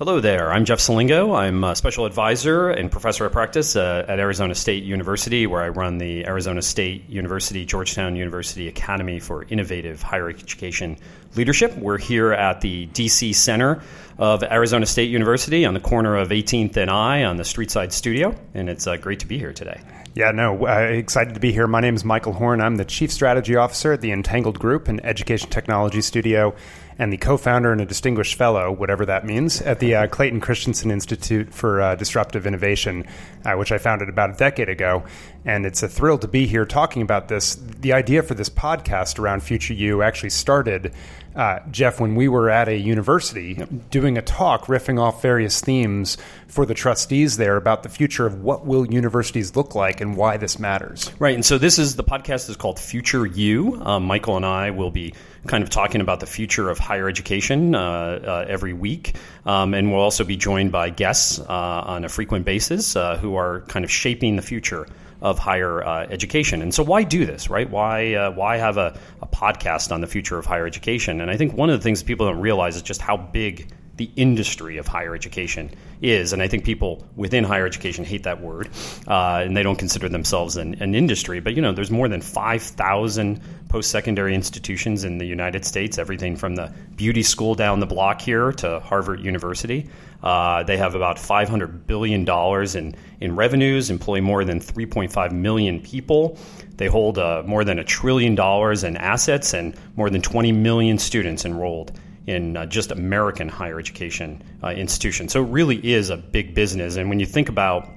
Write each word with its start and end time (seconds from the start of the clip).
Hello 0.00 0.18
there. 0.18 0.50
I'm 0.50 0.64
Jeff 0.64 0.78
Selingo. 0.78 1.36
I'm 1.36 1.62
a 1.62 1.76
special 1.76 2.06
advisor 2.06 2.70
and 2.70 2.90
professor 2.90 3.26
of 3.26 3.32
practice 3.32 3.76
uh, 3.76 4.06
at 4.08 4.18
Arizona 4.18 4.54
State 4.54 4.82
University, 4.82 5.46
where 5.46 5.60
I 5.60 5.68
run 5.68 5.98
the 5.98 6.24
Arizona 6.24 6.62
State 6.62 7.06
University 7.10 7.66
Georgetown 7.66 8.16
University 8.16 8.66
Academy 8.66 9.20
for 9.20 9.44
Innovative 9.50 10.00
Higher 10.00 10.30
Education 10.30 10.96
Leadership. 11.36 11.76
We're 11.76 11.98
here 11.98 12.32
at 12.32 12.62
the 12.62 12.86
DC 12.86 13.34
Center 13.34 13.82
of 14.16 14.42
Arizona 14.42 14.86
State 14.86 15.10
University 15.10 15.66
on 15.66 15.74
the 15.74 15.80
corner 15.80 16.16
of 16.16 16.30
18th 16.30 16.78
and 16.78 16.90
I 16.90 17.24
on 17.24 17.36
the 17.36 17.42
Streetside 17.42 17.92
Studio, 17.92 18.34
and 18.54 18.70
it's 18.70 18.86
uh, 18.86 18.96
great 18.96 19.20
to 19.20 19.26
be 19.26 19.36
here 19.36 19.52
today. 19.52 19.82
Yeah, 20.14 20.30
no, 20.32 20.66
uh, 20.66 20.78
excited 20.80 21.34
to 21.34 21.40
be 21.40 21.52
here. 21.52 21.66
My 21.66 21.80
name 21.80 21.94
is 21.94 22.06
Michael 22.06 22.32
Horn. 22.32 22.62
I'm 22.62 22.76
the 22.76 22.86
Chief 22.86 23.12
Strategy 23.12 23.54
Officer 23.54 23.92
at 23.92 24.00
the 24.00 24.12
Entangled 24.12 24.58
Group, 24.58 24.88
an 24.88 25.04
education 25.04 25.50
technology 25.50 26.00
studio 26.00 26.54
and 27.00 27.10
the 27.10 27.16
co-founder 27.16 27.72
and 27.72 27.80
a 27.80 27.86
distinguished 27.86 28.34
fellow, 28.34 28.70
whatever 28.70 29.06
that 29.06 29.24
means, 29.24 29.62
at 29.62 29.80
the 29.80 29.94
uh, 29.94 30.06
Clayton 30.06 30.38
Christensen 30.38 30.90
Institute 30.90 31.50
for 31.50 31.80
uh, 31.80 31.94
Disruptive 31.94 32.46
Innovation, 32.46 33.06
uh, 33.46 33.54
which 33.54 33.72
I 33.72 33.78
founded 33.78 34.10
about 34.10 34.28
a 34.28 34.34
decade 34.34 34.68
ago. 34.68 35.02
And 35.46 35.64
it's 35.64 35.82
a 35.82 35.88
thrill 35.88 36.18
to 36.18 36.28
be 36.28 36.46
here 36.46 36.66
talking 36.66 37.00
about 37.00 37.28
this. 37.28 37.54
The 37.54 37.94
idea 37.94 38.22
for 38.22 38.34
this 38.34 38.50
podcast 38.50 39.18
around 39.18 39.42
Future 39.42 39.72
U 39.72 40.02
actually 40.02 40.28
started, 40.28 40.92
uh, 41.34 41.60
Jeff, 41.70 42.00
when 42.00 42.16
we 42.16 42.28
were 42.28 42.50
at 42.50 42.68
a 42.68 42.76
university 42.76 43.54
doing 43.90 44.18
a 44.18 44.22
talk 44.22 44.66
riffing 44.66 45.00
off 45.00 45.22
various 45.22 45.60
themes 45.60 46.16
for 46.48 46.66
the 46.66 46.74
trustees 46.74 47.36
there 47.36 47.56
about 47.56 47.82
the 47.82 47.88
future 47.88 48.26
of 48.26 48.42
what 48.42 48.66
will 48.66 48.86
universities 48.86 49.54
look 49.54 49.74
like 49.74 50.00
and 50.00 50.16
why 50.16 50.36
this 50.36 50.58
matters. 50.58 51.12
Right. 51.18 51.34
And 51.34 51.44
so 51.44 51.58
this 51.58 51.78
is 51.78 51.94
the 51.94 52.02
podcast 52.02 52.50
is 52.50 52.56
called 52.56 52.80
Future 52.80 53.24
U. 53.26 53.80
Um, 53.80 54.04
Michael 54.04 54.36
and 54.36 54.44
I 54.44 54.70
will 54.70 54.90
be 54.90 55.14
kind 55.46 55.62
of 55.62 55.70
talking 55.70 56.00
about 56.00 56.20
the 56.20 56.26
future 56.26 56.68
of 56.68 56.78
higher 56.78 57.08
education 57.08 57.74
uh, 57.74 57.80
uh, 57.80 58.44
every 58.48 58.72
week. 58.72 59.14
Um, 59.46 59.72
and 59.74 59.92
we'll 59.92 60.00
also 60.00 60.24
be 60.24 60.36
joined 60.36 60.72
by 60.72 60.90
guests 60.90 61.38
uh, 61.38 61.44
on 61.46 62.04
a 62.04 62.08
frequent 62.08 62.44
basis 62.44 62.96
uh, 62.96 63.16
who 63.16 63.36
are 63.36 63.60
kind 63.62 63.84
of 63.84 63.90
shaping 63.90 64.36
the 64.36 64.42
future 64.42 64.86
of 65.22 65.38
higher 65.38 65.84
uh, 65.84 66.06
education. 66.10 66.62
And 66.62 66.72
so, 66.72 66.82
why 66.82 67.02
do 67.02 67.26
this, 67.26 67.50
right? 67.50 67.68
Why 67.68 68.14
uh, 68.14 68.30
why 68.30 68.56
have 68.56 68.76
a, 68.76 68.98
a, 69.20 69.26
podcast 69.40 69.92
on 69.92 70.00
the 70.00 70.06
future 70.06 70.38
of 70.38 70.44
higher 70.44 70.66
education? 70.66 71.20
And 71.20 71.30
I 71.30 71.36
think 71.36 71.54
one 71.54 71.70
of 71.70 71.78
the 71.78 71.82
things 71.82 72.02
people 72.02 72.26
don't 72.26 72.40
realize 72.40 72.76
is 72.76 72.82
just 72.82 73.00
how 73.00 73.16
big 73.16 73.72
the 73.96 74.10
industry 74.16 74.78
of 74.78 74.86
higher 74.86 75.14
education 75.14 75.70
is. 76.00 76.32
And 76.32 76.42
I 76.42 76.48
think 76.48 76.64
people 76.64 77.06
within 77.16 77.44
higher 77.44 77.66
education 77.66 78.04
hate 78.04 78.22
that 78.22 78.40
word, 78.40 78.70
uh, 79.06 79.42
and 79.44 79.56
they 79.56 79.62
don't 79.62 79.78
consider 79.78 80.08
themselves 80.08 80.56
an, 80.56 80.74
an, 80.80 80.94
industry. 80.94 81.40
But 81.40 81.54
you 81.54 81.62
know, 81.62 81.72
there's 81.72 81.90
more 81.90 82.08
than 82.08 82.22
5,000 82.22 83.40
post-secondary 83.68 84.34
institutions 84.34 85.04
in 85.04 85.18
the 85.18 85.26
United 85.26 85.64
States. 85.64 85.98
Everything 85.98 86.34
from 86.34 86.54
the 86.54 86.72
beauty 86.96 87.22
school 87.22 87.54
down 87.54 87.80
the 87.80 87.86
block 87.86 88.20
here 88.20 88.52
to 88.52 88.80
Harvard 88.80 89.20
University. 89.20 89.90
Uh, 90.22 90.62
they 90.62 90.76
have 90.76 90.94
about 90.94 91.18
500 91.18 91.86
billion 91.86 92.24
dollars 92.24 92.74
in 92.74 92.94
in 93.20 93.36
revenues, 93.36 93.90
employ 93.90 94.20
more 94.20 94.44
than 94.44 94.60
3.5 94.60 95.32
million 95.32 95.80
people. 95.80 96.38
They 96.76 96.86
hold 96.86 97.18
uh, 97.18 97.42
more 97.46 97.64
than 97.64 97.78
a 97.78 97.84
trillion 97.84 98.34
dollars 98.34 98.82
in 98.82 98.96
assets 98.96 99.52
and 99.52 99.74
more 99.96 100.08
than 100.08 100.22
20 100.22 100.52
million 100.52 100.96
students 100.98 101.44
enrolled 101.44 101.92
in 102.26 102.56
uh, 102.56 102.66
just 102.66 102.90
American 102.90 103.48
higher 103.48 103.78
education 103.78 104.42
uh, 104.62 104.68
institutions. 104.68 105.32
So 105.32 105.42
it 105.42 105.48
really 105.50 105.76
is 105.92 106.10
a 106.10 106.16
big 106.16 106.54
business. 106.54 106.96
And 106.96 107.08
when 107.08 107.20
you 107.20 107.26
think 107.26 107.48
about 107.48 107.88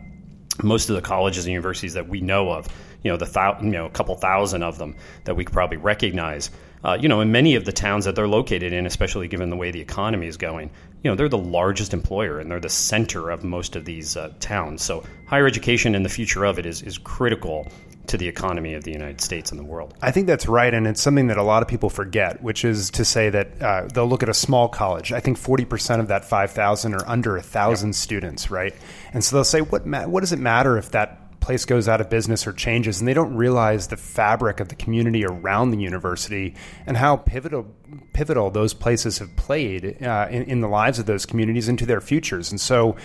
most 0.62 0.90
of 0.90 0.96
the 0.96 1.02
colleges 1.02 1.46
and 1.46 1.52
universities 1.52 1.94
that 1.94 2.08
we 2.08 2.22
know 2.22 2.52
of, 2.52 2.68
you 3.04 3.12
know, 3.12 3.18
the 3.18 3.26
thou- 3.26 3.60
you 3.62 3.72
know, 3.72 3.86
a 3.86 3.90
couple 3.90 4.16
thousand 4.16 4.64
of 4.64 4.78
them 4.78 4.96
that 5.26 5.36
we 5.36 5.44
could 5.44 5.54
probably 5.54 5.78
recognize, 5.78 6.52
uh, 6.84 6.98
you 7.00 7.10
know, 7.10 7.22
in 7.22 7.32
many 7.32 7.56
of 7.56 7.66
the 7.66 7.72
towns 7.72 8.06
that 8.06 8.16
they're 8.16 8.28
located 8.28 8.74
in, 8.74 8.86
especially 8.86 9.28
given 9.28 9.50
the 9.50 9.56
way 9.56 9.72
the 9.72 9.82
economy 9.82 10.28
is 10.28 10.38
going, 10.38 10.70
you 11.04 11.10
know, 11.10 11.16
they're 11.16 11.30
the 11.30 11.38
largest 11.38 11.94
employer 11.94 12.40
and 12.40 12.50
they're 12.50 12.60
the 12.60 12.70
center 12.70 13.30
of 13.30 13.44
most 13.44 13.76
of 13.76 13.86
these 13.86 14.16
uh, 14.16 14.32
towns. 14.40 14.82
So 14.82 15.04
higher 15.28 15.48
education 15.48 15.96
and 15.96 16.06
the 16.06 16.10
future 16.10 16.46
of 16.46 16.60
it 16.60 16.66
is, 16.66 16.82
is 16.82 16.98
critical 16.98 17.68
to 18.08 18.18
the 18.18 18.28
economy 18.28 18.74
of 18.74 18.84
the 18.84 18.92
United 18.92 19.22
States 19.22 19.52
and 19.52 19.60
the 19.60 19.64
world. 19.64 19.94
I 20.02 20.12
think 20.12 20.28
that's 20.28 20.48
right, 20.48 20.74
and 20.74 20.86
it's 20.86 21.02
something 21.02 21.28
that 21.28 21.38
a 21.38 21.44
lot 21.44 21.62
of 21.62 21.68
people 21.68 21.90
forget, 21.90 22.42
which 22.44 22.66
is 22.66 22.90
to 22.92 23.06
say 23.06 23.30
that 23.30 23.62
uh, 23.62 23.88
they'll 23.94 24.08
look 24.08 24.24
at 24.24 24.30
a 24.30 24.34
small 24.34 24.68
college. 24.68 25.12
I 25.12 25.20
think 25.20 25.38
forty 25.38 25.66
percent 25.66 26.02
of 26.02 26.10
that 26.10 26.26
five 26.26 26.52
thousand 26.52 26.94
are 26.96 27.08
under 27.08 27.38
a 27.38 27.42
thousand 27.42 27.90
yep. 27.90 27.96
students, 27.96 28.52
right? 28.52 28.74
And 29.14 29.24
so 29.24 29.38
they'll 29.38 29.44
say, 29.44 29.62
"What 29.62 29.86
ma- 29.86 30.06
what 30.06 30.20
does 30.20 30.32
it 30.32 30.40
matter 30.40 30.78
if 30.78 30.92
that 30.92 31.23
place 31.44 31.66
goes 31.66 31.88
out 31.88 32.00
of 32.00 32.10
business 32.10 32.48
or 32.48 32.54
changes, 32.54 33.00
and 33.00 33.08
they 33.08 33.14
don't 33.14 33.36
realize 33.36 33.88
the 33.88 33.98
fabric 33.98 34.60
of 34.60 34.70
the 34.70 34.76
community 34.76 35.26
around 35.26 35.72
the 35.72 35.78
university 35.78 36.56
and 36.88 36.96
how 36.96 37.18
pivotal 37.18 37.68
pivotal 38.14 38.50
those 38.50 38.74
places 38.74 39.20
have 39.20 39.36
played 39.36 40.02
uh, 40.04 40.28
in, 40.30 40.44
in 40.44 40.62
the 40.62 40.68
lives 40.68 41.00
of 41.00 41.06
those 41.06 41.26
communities 41.26 41.68
into 41.68 41.86
their 41.86 42.02
futures. 42.02 42.52
And 42.52 42.60
so, 42.60 42.96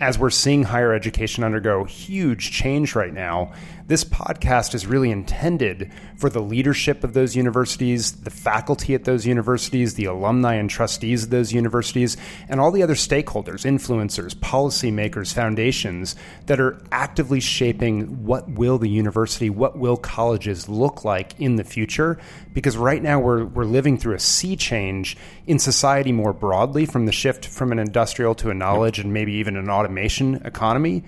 as 0.00 0.16
we're 0.16 0.30
seeing 0.30 0.62
higher 0.62 0.92
education 0.92 1.42
undergo 1.42 1.82
huge 1.82 2.52
change 2.52 2.94
right 2.94 3.12
now, 3.12 3.52
this 3.88 4.04
podcast 4.04 4.74
is 4.74 4.86
really 4.86 5.10
intended 5.10 5.90
for 6.16 6.30
the 6.30 6.40
leadership 6.40 7.02
of 7.02 7.14
those 7.14 7.34
universities, 7.34 8.12
the 8.12 8.30
faculty 8.30 8.94
at 8.94 9.04
those 9.04 9.26
universities, 9.26 9.94
the 9.94 10.04
alumni 10.04 10.54
and 10.54 10.70
trustees 10.70 11.24
of 11.24 11.30
those 11.30 11.52
universities, 11.52 12.16
and 12.48 12.60
all 12.60 12.70
the 12.70 12.82
other 12.82 12.94
stakeholders, 12.94 13.64
influencers, 13.64 14.36
policymakers, 14.36 15.32
foundations 15.34 16.14
that 16.46 16.60
are 16.60 16.80
actively 16.92 17.40
shaping 17.40 17.87
what 18.24 18.48
will 18.50 18.78
the 18.78 18.88
university, 18.88 19.50
what 19.50 19.78
will 19.78 19.96
colleges 19.96 20.68
look 20.68 21.04
like 21.04 21.38
in 21.40 21.56
the 21.56 21.64
future. 21.64 22.18
Because 22.52 22.76
right 22.76 23.02
now 23.02 23.18
we're, 23.20 23.44
we're 23.44 23.64
living 23.64 23.98
through 23.98 24.14
a 24.14 24.20
sea 24.20 24.56
change 24.56 25.16
in 25.46 25.58
society 25.58 26.12
more 26.12 26.32
broadly 26.32 26.86
from 26.86 27.06
the 27.06 27.12
shift 27.12 27.46
from 27.46 27.72
an 27.72 27.78
industrial 27.78 28.34
to 28.36 28.50
a 28.50 28.54
knowledge 28.54 28.98
and 28.98 29.12
maybe 29.12 29.32
even 29.32 29.56
an 29.56 29.70
automation 29.70 30.36
economy 30.44 31.04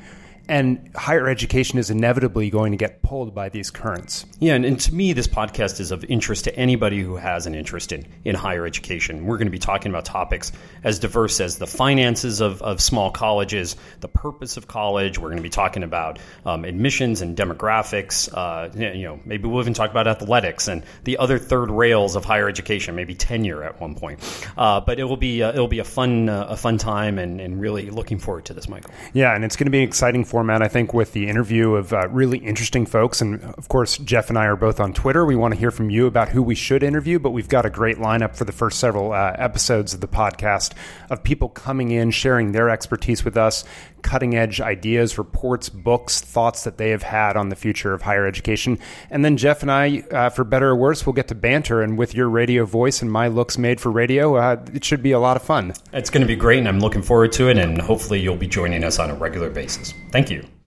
and 0.50 0.90
higher 0.96 1.28
education 1.28 1.78
is 1.78 1.90
inevitably 1.90 2.50
going 2.50 2.72
to 2.72 2.76
get 2.76 3.02
pulled 3.02 3.32
by 3.36 3.48
these 3.50 3.70
currents. 3.70 4.26
Yeah, 4.40 4.54
and, 4.54 4.64
and, 4.64 4.80
to 4.80 4.92
me, 4.92 5.12
this 5.12 5.28
podcast 5.28 5.78
is 5.78 5.92
of 5.92 6.04
interest 6.04 6.44
to 6.44 6.56
anybody 6.56 7.00
who 7.00 7.14
has 7.14 7.46
an 7.46 7.54
interest 7.54 7.92
in, 7.92 8.04
in 8.24 8.34
higher 8.34 8.66
education. 8.66 9.26
We're 9.26 9.36
going 9.36 9.46
to 9.46 9.52
be 9.52 9.60
talking 9.60 9.92
about 9.92 10.06
topics 10.06 10.50
as 10.82 10.98
diverse 10.98 11.38
as 11.38 11.58
the 11.58 11.68
finances 11.68 12.40
of, 12.40 12.62
of 12.62 12.80
small 12.80 13.12
colleges, 13.12 13.76
the 14.00 14.08
purpose 14.08 14.56
of 14.56 14.66
college. 14.66 15.20
We're 15.20 15.28
going 15.28 15.36
to 15.36 15.42
be 15.42 15.50
talking 15.50 15.84
about 15.84 16.18
um, 16.44 16.64
admissions 16.64 17.22
and 17.22 17.36
demographics. 17.36 18.28
Uh, 18.32 18.70
you 18.76 19.04
know, 19.04 19.20
maybe 19.24 19.46
we'll 19.46 19.60
even 19.60 19.74
talk 19.74 19.92
about 19.92 20.08
athletics 20.08 20.66
and 20.66 20.82
the 21.04 21.18
other 21.18 21.38
third 21.38 21.70
rails 21.70 22.16
of 22.16 22.24
higher 22.24 22.48
education, 22.48 22.96
maybe 22.96 23.14
tenure 23.14 23.62
at 23.62 23.80
one 23.80 23.94
point. 23.94 24.18
Uh, 24.58 24.80
but 24.80 24.98
it 24.98 25.04
will 25.04 25.16
be 25.16 25.44
uh, 25.44 25.50
it'll 25.52 25.68
be 25.68 25.78
a 25.78 25.84
fun 25.84 26.28
uh, 26.28 26.46
a 26.48 26.56
fun 26.56 26.76
time, 26.76 27.20
and, 27.20 27.40
and 27.40 27.60
really 27.60 27.88
looking 27.90 28.18
forward 28.18 28.46
to 28.46 28.52
this, 28.52 28.68
Michael. 28.68 28.90
Yeah, 29.12 29.32
and 29.32 29.44
it's 29.44 29.54
going 29.54 29.66
to 29.66 29.70
be 29.70 29.78
an 29.78 29.88
exciting 29.88 30.24
for 30.24 30.39
format, 30.40 30.62
I 30.62 30.68
think, 30.68 30.94
with 30.94 31.12
the 31.12 31.28
interview 31.28 31.74
of 31.74 31.92
uh, 31.92 32.08
really 32.08 32.38
interesting 32.38 32.86
folks. 32.86 33.20
And 33.20 33.42
of 33.42 33.68
course, 33.68 33.98
Jeff 33.98 34.30
and 34.30 34.38
I 34.38 34.46
are 34.46 34.56
both 34.56 34.80
on 34.80 34.94
Twitter. 34.94 35.26
We 35.26 35.36
want 35.36 35.52
to 35.52 35.60
hear 35.60 35.70
from 35.70 35.90
you 35.90 36.06
about 36.06 36.30
who 36.30 36.42
we 36.42 36.54
should 36.54 36.82
interview, 36.82 37.18
but 37.18 37.32
we've 37.32 37.46
got 37.46 37.66
a 37.66 37.70
great 37.70 37.98
lineup 37.98 38.34
for 38.34 38.46
the 38.46 38.52
first 38.52 38.80
several 38.80 39.12
uh, 39.12 39.34
episodes 39.36 39.92
of 39.92 40.00
the 40.00 40.08
podcast 40.08 40.72
of 41.10 41.22
people 41.22 41.50
coming 41.50 41.90
in, 41.90 42.10
sharing 42.10 42.52
their 42.52 42.70
expertise 42.70 43.22
with 43.22 43.36
us, 43.36 43.66
cutting 44.02 44.36
edge 44.36 44.60
ideas, 44.60 45.18
reports, 45.18 45.68
books, 45.68 46.20
thoughts 46.20 46.64
that 46.64 46.78
they 46.78 46.90
have 46.90 47.02
had 47.02 47.36
on 47.36 47.48
the 47.48 47.56
future 47.56 47.92
of 47.92 48.02
higher 48.02 48.26
education. 48.26 48.78
And 49.10 49.24
then 49.24 49.36
Jeff 49.36 49.62
and 49.62 49.70
I, 49.70 50.02
uh, 50.10 50.30
for 50.30 50.44
better 50.44 50.70
or 50.70 50.76
worse, 50.76 51.06
we'll 51.06 51.14
get 51.14 51.28
to 51.28 51.34
banter. 51.34 51.82
And 51.82 51.96
with 51.96 52.14
your 52.14 52.28
radio 52.28 52.64
voice 52.64 53.02
and 53.02 53.10
my 53.10 53.28
looks 53.28 53.58
made 53.58 53.80
for 53.80 53.90
radio, 53.90 54.36
uh, 54.36 54.64
it 54.74 54.84
should 54.84 55.02
be 55.02 55.12
a 55.12 55.20
lot 55.20 55.36
of 55.36 55.42
fun. 55.42 55.74
It's 55.92 56.10
going 56.10 56.22
to 56.22 56.26
be 56.26 56.36
great, 56.36 56.58
and 56.58 56.68
I'm 56.68 56.80
looking 56.80 57.02
forward 57.02 57.32
to 57.32 57.48
it. 57.48 57.58
And 57.58 57.80
hopefully, 57.80 58.20
you'll 58.20 58.36
be 58.36 58.48
joining 58.48 58.84
us 58.84 58.98
on 58.98 59.10
a 59.10 59.14
regular 59.14 59.50
basis. 59.50 59.94
Thank 60.10 60.30
you. 60.30 60.50